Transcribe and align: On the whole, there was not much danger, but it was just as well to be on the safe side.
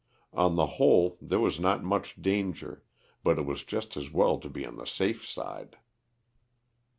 On 0.33 0.55
the 0.55 0.65
whole, 0.65 1.19
there 1.21 1.37
was 1.39 1.59
not 1.59 1.83
much 1.83 2.19
danger, 2.19 2.81
but 3.23 3.37
it 3.37 3.43
was 3.45 3.63
just 3.63 3.95
as 3.95 4.09
well 4.11 4.39
to 4.39 4.49
be 4.49 4.65
on 4.65 4.77
the 4.77 4.85
safe 4.87 5.27
side. 5.27 5.77